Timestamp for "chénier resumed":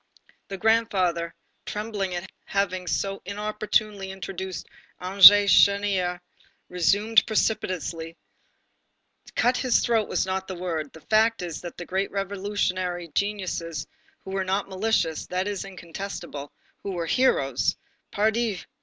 5.43-7.23